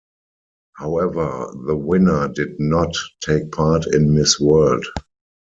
However, 0.77 1.53
the 1.67 1.75
winner 1.77 2.27
did 2.29 2.59
not 2.59 2.91
take 3.23 3.51
part 3.51 3.85
in 3.93 4.15
Miss 4.15 4.39
World. 4.39 4.83